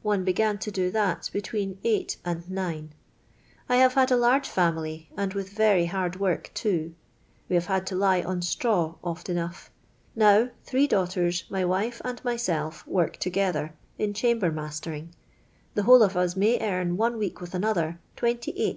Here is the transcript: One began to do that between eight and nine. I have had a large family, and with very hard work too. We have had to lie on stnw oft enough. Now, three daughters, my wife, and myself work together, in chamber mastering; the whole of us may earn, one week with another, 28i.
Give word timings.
One 0.00 0.24
began 0.24 0.56
to 0.60 0.70
do 0.70 0.90
that 0.92 1.28
between 1.34 1.76
eight 1.84 2.16
and 2.24 2.50
nine. 2.50 2.94
I 3.68 3.76
have 3.76 3.92
had 3.92 4.10
a 4.10 4.16
large 4.16 4.48
family, 4.48 5.10
and 5.18 5.34
with 5.34 5.50
very 5.50 5.84
hard 5.84 6.18
work 6.18 6.50
too. 6.54 6.94
We 7.50 7.56
have 7.56 7.66
had 7.66 7.86
to 7.88 7.94
lie 7.94 8.22
on 8.22 8.40
stnw 8.40 8.96
oft 9.04 9.28
enough. 9.28 9.70
Now, 10.14 10.48
three 10.64 10.86
daughters, 10.86 11.44
my 11.50 11.66
wife, 11.66 12.00
and 12.06 12.24
myself 12.24 12.86
work 12.86 13.18
together, 13.18 13.74
in 13.98 14.14
chamber 14.14 14.50
mastering; 14.50 15.14
the 15.74 15.82
whole 15.82 16.02
of 16.02 16.16
us 16.16 16.36
may 16.36 16.58
earn, 16.58 16.96
one 16.96 17.18
week 17.18 17.42
with 17.42 17.54
another, 17.54 18.00
28i. 18.16 18.74